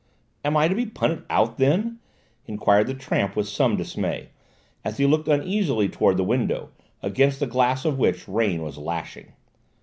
"Am 0.43 0.57
I 0.57 0.67
to 0.67 0.73
be 0.73 0.87
punted 0.87 1.25
out 1.29 1.59
then?" 1.59 1.99
enquired 2.47 2.87
the 2.87 2.95
tramp 2.95 3.35
with 3.35 3.47
some 3.47 3.77
dismay, 3.77 4.29
as 4.83 4.97
he 4.97 5.05
looked 5.05 5.27
uneasily 5.27 5.89
towards 5.89 6.17
the 6.17 6.23
window, 6.23 6.71
against 7.03 7.39
the 7.39 7.45
glass 7.45 7.85
of 7.85 7.99
which 7.99 8.27
rain 8.27 8.63
was 8.63 8.79
lashing. 8.79 9.33